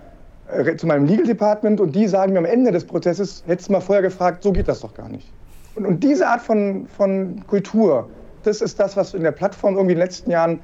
[0.51, 3.73] äh, zu meinem Legal Department und die sagen mir am Ende des Prozesses, hättest du
[3.73, 5.31] mal vorher gefragt, so geht das doch gar nicht.
[5.75, 8.09] Und, und diese Art von, von Kultur,
[8.43, 10.59] das ist das, was in der Plattform irgendwie in den letzten Jahren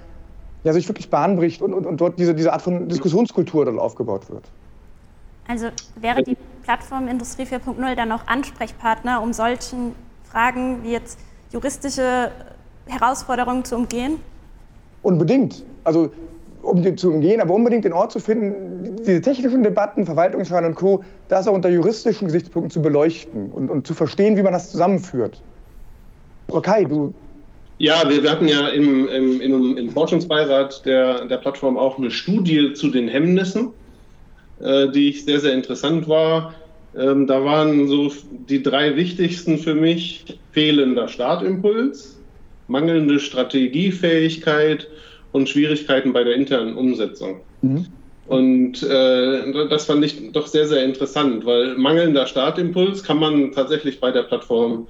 [0.64, 3.80] ja, sich wirklich Bahn bricht und, und, und dort diese, diese Art von Diskussionskultur dann
[3.80, 4.50] aufgebaut wird.
[5.48, 5.68] Also
[6.00, 11.20] wäre die Plattform Industrie 4.0 dann auch Ansprechpartner, um solchen Fragen wie jetzt
[11.52, 12.32] juristische
[12.86, 14.20] Herausforderungen zu umgehen?
[15.04, 15.64] Unbedingt.
[15.86, 16.12] Also
[16.62, 20.76] um die zu umgehen, aber unbedingt den Ort zu finden, diese technischen Debatten, Verwaltungsschein und
[20.76, 24.70] Co., das auch unter juristischen Gesichtspunkten zu beleuchten und, und zu verstehen, wie man das
[24.72, 25.42] zusammenführt.
[26.50, 27.14] Okay, du
[27.78, 32.12] ja, wir, wir hatten ja im, im, im, im Forschungsbeirat der, der Plattform auch eine
[32.12, 33.72] Studie zu den Hemmnissen,
[34.60, 36.56] äh, die ich sehr, sehr interessant war.
[36.98, 38.12] Ähm, da waren so
[38.50, 42.20] die drei wichtigsten für mich fehlender Startimpuls,
[42.68, 44.88] mangelnde Strategiefähigkeit
[45.32, 47.42] und Schwierigkeiten bei der internen Umsetzung.
[47.62, 47.86] Mhm.
[48.28, 54.02] Und äh, das fand ich doch sehr, sehr interessant, weil mangelnder Startimpuls kann man tatsächlich
[54.02, 54.88] bei der Plattform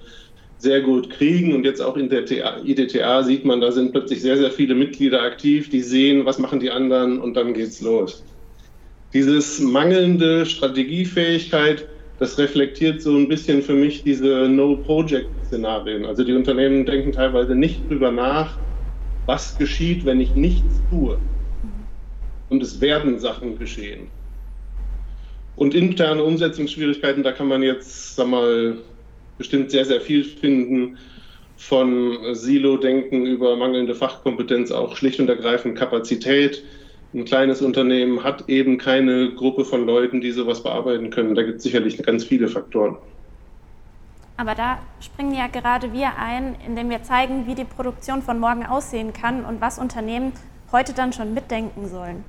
[0.57, 1.53] sehr gut kriegen.
[1.53, 2.23] Und jetzt auch in der
[2.65, 6.59] IDTA sieht man, da sind plötzlich sehr, sehr viele Mitglieder aktiv, die sehen, was machen
[6.59, 8.23] die anderen und dann geht's los.
[9.13, 11.87] Dieses mangelnde Strategiefähigkeit,
[12.19, 16.05] das reflektiert so ein bisschen für mich diese No-Project-Szenarien.
[16.05, 18.57] Also die Unternehmen denken teilweise nicht drüber nach,
[19.25, 21.17] was geschieht, wenn ich nichts tue.
[22.49, 24.07] Und es werden Sachen geschehen.
[25.55, 28.77] Und interne Umsetzungsschwierigkeiten, da kann man jetzt, sag mal,
[29.37, 30.97] bestimmt sehr, sehr viel finden
[31.57, 36.63] von Silo-Denken über mangelnde Fachkompetenz, auch schlicht und ergreifend Kapazität.
[37.13, 41.35] Ein kleines Unternehmen hat eben keine Gruppe von Leuten, die sowas bearbeiten können.
[41.35, 42.97] Da gibt es sicherlich ganz viele Faktoren.
[44.35, 48.65] Aber da springen ja gerade wir ein, indem wir zeigen, wie die Produktion von morgen
[48.65, 50.31] aussehen kann und was Unternehmen
[50.71, 52.23] heute dann schon mitdenken sollen.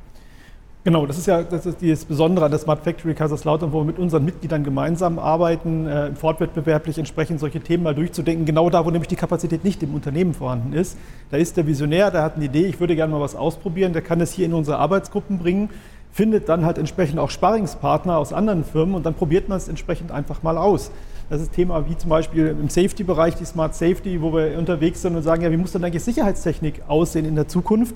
[0.88, 3.85] Genau, das ist ja das, ist das Besondere an der Smart Factory Kaiserslautern, wo wir
[3.85, 8.46] mit unseren Mitgliedern gemeinsam arbeiten, äh, fortwettbewerblich entsprechend solche Themen mal durchzudenken.
[8.46, 10.96] Genau da, wo nämlich die Kapazität nicht im Unternehmen vorhanden ist.
[11.31, 14.01] Da ist der Visionär, der hat eine Idee, ich würde gerne mal was ausprobieren, der
[14.01, 15.68] kann es hier in unsere Arbeitsgruppen bringen,
[16.11, 20.11] findet dann halt entsprechend auch Sparringspartner aus anderen Firmen und dann probiert man es entsprechend
[20.11, 20.90] einfach mal aus.
[21.29, 25.16] Das ist Thema wie zum Beispiel im Safety-Bereich, die Smart Safety, wo wir unterwegs sind
[25.16, 27.94] und sagen, ja, wie muss dann eigentlich Sicherheitstechnik aussehen in der Zukunft?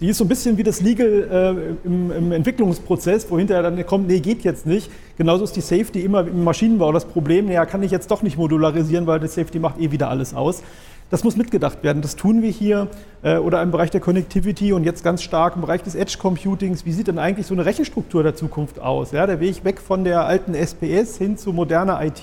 [0.00, 3.84] Die ist so ein bisschen wie das Legal äh, im, im, Entwicklungsprozess, wo hinterher dann
[3.84, 4.90] kommt, nee, geht jetzt nicht.
[5.16, 8.38] Genauso ist die Safety immer im Maschinenbau das Problem, ja, kann ich jetzt doch nicht
[8.38, 10.62] modularisieren, weil die Safety macht eh wieder alles aus.
[11.10, 12.00] Das muss mitgedacht werden.
[12.02, 12.88] Das tun wir hier
[13.22, 16.84] äh, oder im Bereich der Connectivity und jetzt ganz stark im Bereich des Edge Computings.
[16.84, 19.10] Wie sieht denn eigentlich so eine Rechenstruktur der Zukunft aus?
[19.10, 22.22] Ja, der Weg weg von der alten SPS hin zu moderner IT.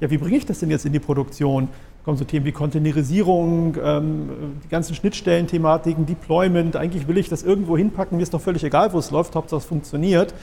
[0.00, 1.68] Ja, wie bringe ich das denn jetzt in die Produktion?
[2.04, 4.28] Kommen so Themen wie Containerisierung, ähm,
[4.64, 6.76] die ganzen Schnittstellenthematiken, Deployment.
[6.76, 9.58] Eigentlich will ich das irgendwo hinpacken, mir ist doch völlig egal, wo es läuft, Hauptsache
[9.58, 10.34] es funktioniert.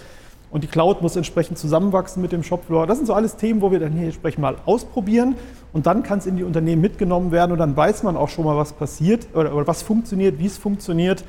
[0.51, 2.87] Und die Cloud muss entsprechend zusammenwachsen mit dem Shopfloor.
[2.87, 5.35] Das sind so alles Themen, wo wir dann hier entsprechend mal ausprobieren
[5.73, 8.45] und dann kann es in die Unternehmen mitgenommen werden und dann weiß man auch schon
[8.45, 11.25] mal, was passiert oder, oder was funktioniert, wie es funktioniert.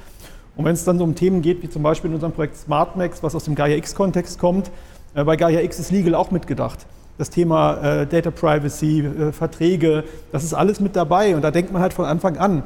[0.55, 3.23] Und wenn es dann so um Themen geht, wie zum Beispiel in unserem Projekt SmartMax,
[3.23, 4.71] was aus dem Gaia X-Kontext kommt,
[5.15, 6.87] äh, bei Gaia X ist Legal auch mitgedacht
[7.19, 11.35] das Thema äh, Data Privacy, äh, Verträge, das ist alles mit dabei.
[11.35, 12.63] Und da denkt man halt von Anfang an.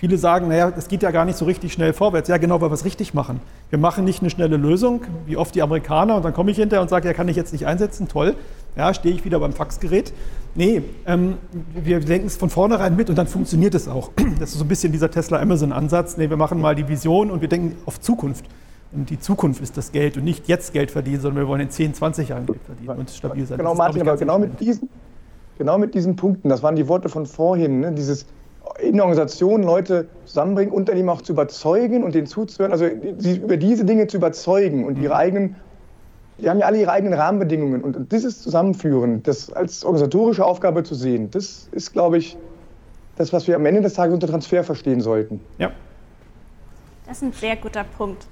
[0.00, 2.28] Viele sagen, naja, es geht ja gar nicht so richtig schnell vorwärts.
[2.30, 3.40] Ja, genau, weil wir es richtig machen.
[3.68, 6.80] Wir machen nicht eine schnelle Lösung, wie oft die Amerikaner, und dann komme ich hinterher
[6.80, 8.34] und sage, ja, kann ich jetzt nicht einsetzen, toll.
[8.76, 10.14] Ja, stehe ich wieder beim Faxgerät.
[10.54, 11.34] Nee, ähm,
[11.74, 14.10] wir denken es von vornherein mit und dann funktioniert es auch.
[14.40, 16.16] Das ist so ein bisschen dieser Tesla-Amazon-Ansatz.
[16.16, 18.46] Nee, wir machen mal die Vision und wir denken auf Zukunft.
[18.92, 21.70] Und die Zukunft ist das Geld und nicht jetzt Geld verdienen, sondern wir wollen in
[21.70, 23.58] 10, 20 Jahren Geld verdienen und stabil sein.
[23.58, 24.88] Genau, Martin, aber genau mit, diesen,
[25.58, 27.92] genau mit diesen Punkten, das waren die Worte von vorhin, ne?
[27.92, 28.26] dieses
[28.80, 32.86] in der Organisation Leute zusammenbringen, Unternehmen auch zu überzeugen und denen zuzuhören, also
[33.18, 35.20] sie über diese Dinge zu überzeugen und ihre mhm.
[35.20, 35.56] eigenen,
[36.38, 40.94] die haben ja alle ihre eigenen Rahmenbedingungen und dieses Zusammenführen, das als organisatorische Aufgabe zu
[40.94, 42.36] sehen, das ist, glaube ich,
[43.16, 45.40] das, was wir am Ende des Tages unter Transfer verstehen sollten.
[45.58, 45.70] Ja.
[47.06, 48.26] Das ist ein sehr guter Punkt.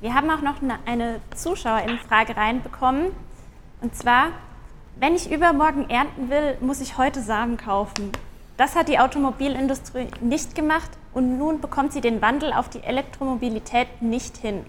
[0.00, 0.56] Wir haben auch noch
[0.86, 3.06] eine, Zuschauerinnenfrage reinbekommen.
[3.80, 4.28] Und zwar,
[5.00, 8.12] wenn ich übermorgen ernten will, muss ich heute Samen kaufen.
[8.56, 13.88] Das hat die Automobilindustrie nicht gemacht und nun bekommt sie den Wandel auf die Elektromobilität
[14.00, 14.60] nicht hin.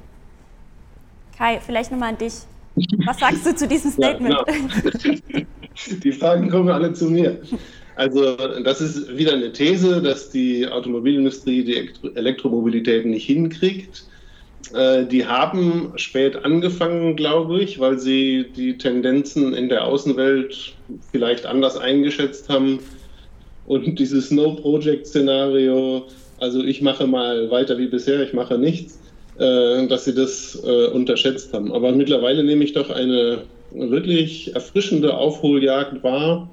[1.38, 2.34] Kai, vielleicht nochmal an dich.
[3.06, 4.36] Was sagst du zu diesem Statement?
[4.36, 5.46] Ja, genau.
[6.04, 7.42] Die Fragen kommen alle zu mir.
[7.96, 14.04] Also das ist wieder eine These, dass die Automobilindustrie die Elektromobilität nicht hinkriegt.
[14.74, 20.74] Äh, die haben spät angefangen, glaube ich, weil sie die Tendenzen in der Außenwelt
[21.12, 22.80] vielleicht anders eingeschätzt haben.
[23.66, 26.06] Und dieses No-Project-Szenario,
[26.40, 29.00] also ich mache mal weiter wie bisher, ich mache nichts,
[29.38, 31.72] äh, dass sie das äh, unterschätzt haben.
[31.72, 36.50] Aber mittlerweile nehme ich doch eine wirklich erfrischende Aufholjagd wahr.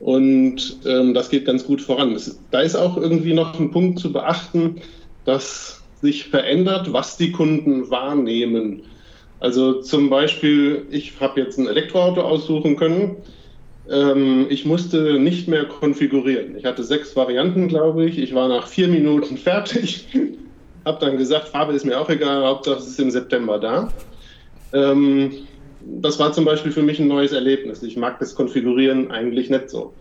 [0.00, 2.18] Und ähm, das geht ganz gut voran.
[2.50, 4.82] da ist auch irgendwie noch ein Punkt zu beachten,
[5.24, 8.82] dass sich verändert, was die Kunden wahrnehmen.
[9.40, 13.16] Also zum Beispiel, ich habe jetzt ein Elektroauto aussuchen können.
[13.90, 16.56] Ähm, ich musste nicht mehr konfigurieren.
[16.56, 18.18] Ich hatte sechs Varianten, glaube ich.
[18.18, 20.06] Ich war nach vier Minuten fertig.
[20.84, 23.92] habe dann gesagt, Farbe ist mir auch egal, Hauptsache es ist im September da.
[24.72, 25.32] Ähm,
[25.80, 27.82] das war zum Beispiel für mich ein neues Erlebnis.
[27.82, 29.92] Ich mag das Konfigurieren eigentlich nicht so.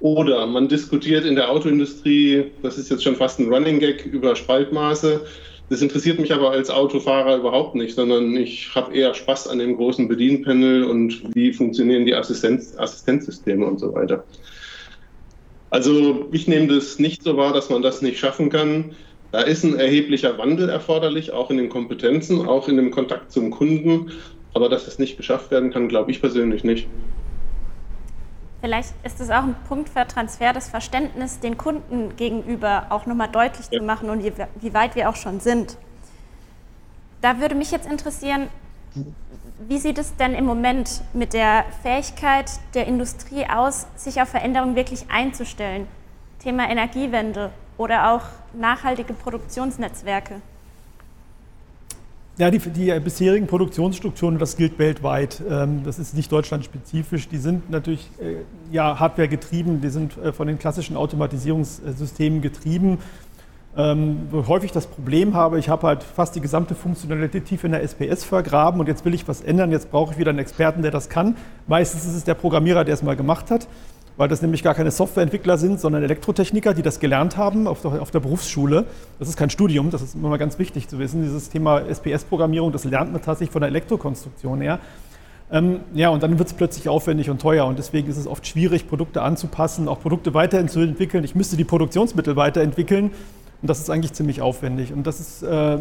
[0.00, 4.36] Oder man diskutiert in der Autoindustrie, das ist jetzt schon fast ein Running Gag, über
[4.36, 5.24] Spaltmaße.
[5.70, 9.76] Das interessiert mich aber als Autofahrer überhaupt nicht, sondern ich habe eher Spaß an dem
[9.76, 14.24] großen Bedienpanel und wie funktionieren die Assistenz Assistenzsysteme und so weiter.
[15.70, 18.96] Also ich nehme das nicht so wahr, dass man das nicht schaffen kann.
[19.30, 23.50] Da ist ein erheblicher Wandel erforderlich, auch in den Kompetenzen, auch in dem Kontakt zum
[23.50, 24.12] Kunden.
[24.54, 26.90] Aber dass es nicht geschafft werden kann, glaube ich persönlich nicht.
[28.60, 33.28] Vielleicht ist es auch ein Punkt für Transfer, das Verständnis den Kunden gegenüber auch nochmal
[33.28, 33.78] deutlich ja.
[33.78, 35.76] zu machen und wie, wie weit wir auch schon sind.
[37.20, 38.48] Da würde mich jetzt interessieren,
[39.60, 44.76] wie sieht es denn im Moment mit der Fähigkeit der Industrie aus, sich auf Veränderungen
[44.76, 45.86] wirklich einzustellen?
[46.40, 50.40] Thema Energiewende oder auch nachhaltige Produktionsnetzwerke.
[52.38, 57.68] Ja, die, die bisherigen Produktionsstrukturen, das gilt weltweit, ähm, das ist nicht deutschlandspezifisch, die sind
[57.68, 58.36] natürlich äh,
[58.70, 62.98] ja, Hardware getrieben, die sind äh, von den klassischen Automatisierungssystemen getrieben.
[63.76, 67.64] Ähm, wo ich häufig das Problem habe, ich habe halt fast die gesamte Funktionalität tief
[67.64, 70.38] in der SPS vergraben und jetzt will ich was ändern, jetzt brauche ich wieder einen
[70.38, 71.36] Experten, der das kann.
[71.66, 73.66] Meistens ist es der Programmierer, der es mal gemacht hat
[74.18, 78.02] weil das nämlich gar keine Softwareentwickler sind, sondern Elektrotechniker, die das gelernt haben auf der,
[78.02, 78.84] auf der Berufsschule.
[79.18, 81.22] Das ist kein Studium, das ist immer mal ganz wichtig zu wissen.
[81.22, 84.80] Dieses Thema SPS-Programmierung, das lernt man tatsächlich von der Elektrokonstruktion her.
[85.50, 88.46] Ähm, ja, und dann wird es plötzlich aufwendig und teuer und deswegen ist es oft
[88.46, 91.24] schwierig, Produkte anzupassen, auch Produkte weiterzuentwickeln.
[91.24, 93.12] Ich müsste die Produktionsmittel weiterentwickeln
[93.60, 94.92] und das ist eigentlich ziemlich aufwendig.
[94.92, 95.78] Und das ist, äh,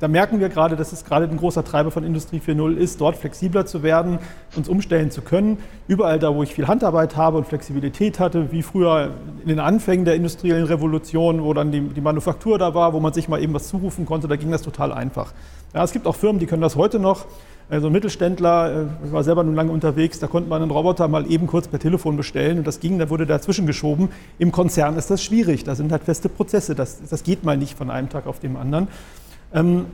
[0.00, 3.16] da merken wir gerade, dass es gerade ein großer Treiber von Industrie 4.0 ist, dort
[3.16, 4.18] flexibler zu werden,
[4.56, 5.58] uns umstellen zu können.
[5.86, 10.04] Überall da, wo ich viel Handarbeit habe und Flexibilität hatte, wie früher in den Anfängen
[10.04, 13.54] der industriellen Revolution, wo dann die, die Manufaktur da war, wo man sich mal eben
[13.54, 15.32] was zurufen konnte, da ging das total einfach.
[15.74, 17.26] Ja, es gibt auch Firmen, die können das heute noch.
[17.72, 21.30] Also Mittelständler, äh, ich war selber nun lange unterwegs, da konnte man einen Roboter mal
[21.30, 24.10] eben kurz per Telefon bestellen und das ging, dann wurde dazwischen geschoben.
[24.38, 27.78] Im Konzern ist das schwierig, da sind halt feste Prozesse, das, das geht mal nicht
[27.78, 28.88] von einem Tag auf den anderen.
[29.54, 29.86] Ähm,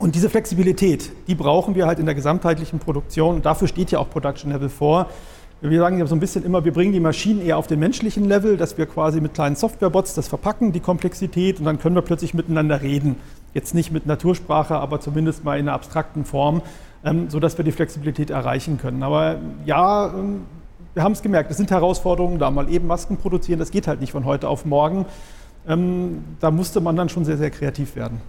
[0.00, 4.00] und diese Flexibilität, die brauchen wir halt in der gesamtheitlichen Produktion und dafür steht ja
[4.00, 5.08] auch Production Level vor.
[5.60, 8.24] Wir sagen ja so ein bisschen immer, wir bringen die Maschinen eher auf den menschlichen
[8.24, 12.02] Level, dass wir quasi mit kleinen Softwarebots das verpacken, die Komplexität, und dann können wir
[12.02, 13.14] plötzlich miteinander reden.
[13.54, 16.60] Jetzt nicht mit Natursprache, aber zumindest mal in einer abstrakten Form
[17.04, 19.02] ähm, sodass wir die Flexibilität erreichen können.
[19.02, 20.46] Aber ja, ähm,
[20.94, 22.50] wir haben es gemerkt, es sind Herausforderungen da.
[22.50, 25.06] Mal eben Masken produzieren, das geht halt nicht von heute auf morgen.
[25.66, 28.20] Ähm, da musste man dann schon sehr, sehr kreativ werden.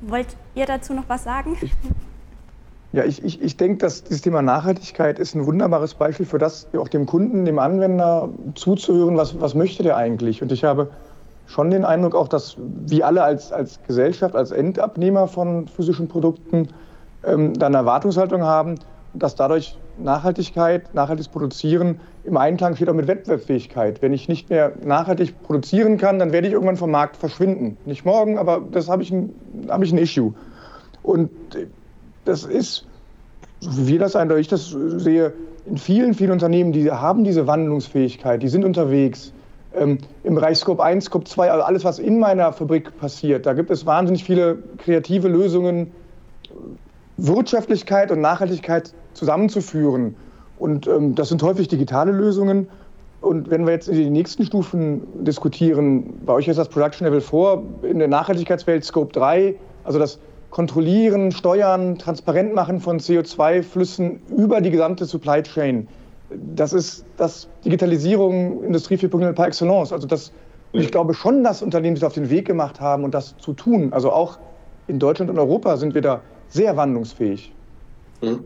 [0.00, 1.56] Wollt ihr dazu noch was sagen?
[2.92, 6.68] Ja, ich, ich, ich denke, dass dieses Thema Nachhaltigkeit ist ein wunderbares Beispiel für das,
[6.76, 10.42] auch dem Kunden, dem Anwender zuzuhören, was, was möchte der eigentlich.
[10.42, 10.90] Und ich habe
[11.46, 16.68] schon den Eindruck auch, dass wir alle als, als Gesellschaft, als Endabnehmer von physischen Produkten
[17.24, 18.76] ähm, dann eine Erwartungshaltung haben,
[19.14, 24.02] dass dadurch Nachhaltigkeit, nachhaltiges Produzieren im Einklang steht auch mit Wettbewerbsfähigkeit.
[24.02, 27.78] Wenn ich nicht mehr nachhaltig produzieren kann, dann werde ich irgendwann vom Markt verschwinden.
[27.86, 29.34] Nicht morgen, aber das habe ich, ein,
[29.68, 30.34] hab ich ein Issue.
[31.02, 31.30] Und
[32.24, 32.84] das ist,
[33.60, 35.32] so wie wir das ich das sehe,
[35.64, 39.32] in vielen, vielen Unternehmen, die haben diese Wandlungsfähigkeit, die sind unterwegs
[39.76, 43.52] ähm, im Bereich Scope 1, Scope 2, also alles, was in meiner Fabrik passiert, da
[43.52, 45.92] gibt es wahnsinnig viele kreative Lösungen,
[47.16, 50.16] Wirtschaftlichkeit und Nachhaltigkeit zusammenzuführen.
[50.58, 52.68] Und ähm, das sind häufig digitale Lösungen.
[53.20, 57.20] Und wenn wir jetzt in die nächsten Stufen diskutieren, bei euch ist das Production Level
[57.20, 60.18] 4, in der Nachhaltigkeitswelt Scope 3, also das
[60.50, 65.88] Kontrollieren, Steuern, Transparent machen von CO2-Flüssen über die gesamte Supply Chain
[66.30, 69.92] das ist das Digitalisierung Industrie 4.0 par excellence.
[69.92, 70.32] Also das,
[70.72, 73.92] ich glaube schon, dass Unternehmen sich auf den Weg gemacht haben und das zu tun.
[73.92, 74.38] Also auch
[74.86, 77.52] in Deutschland und Europa sind wir da sehr wandlungsfähig.
[78.22, 78.44] Mhm.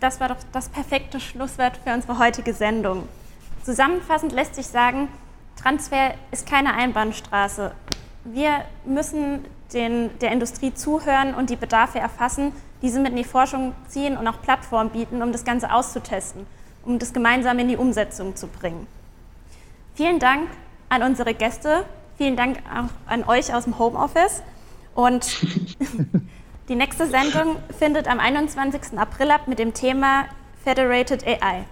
[0.00, 3.04] Das war doch das perfekte Schlusswort für unsere heutige Sendung.
[3.62, 5.08] Zusammenfassend lässt sich sagen,
[5.60, 7.70] Transfer ist keine Einbahnstraße.
[8.24, 13.74] Wir müssen den, der Industrie zuhören und die Bedarfe erfassen, diese mit in die Forschung
[13.88, 16.46] ziehen und auch Plattformen bieten, um das Ganze auszutesten,
[16.84, 18.86] um das gemeinsam in die Umsetzung zu bringen.
[19.94, 20.48] Vielen Dank
[20.88, 21.84] an unsere Gäste,
[22.16, 24.42] vielen Dank auch an euch aus dem Homeoffice
[24.94, 25.42] und
[26.68, 28.98] die nächste Sendung findet am 21.
[28.98, 30.24] April ab mit dem Thema
[30.64, 31.64] Federated AI.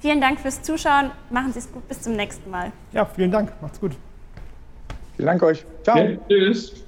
[0.00, 2.72] Vielen Dank fürs Zuschauen, machen Sie es gut, bis zum nächsten Mal.
[2.92, 3.92] Ja, vielen Dank, macht's gut.
[5.16, 5.64] Vielen Dank euch.
[5.82, 5.98] Ciao.
[5.98, 6.85] Ja, tschüss.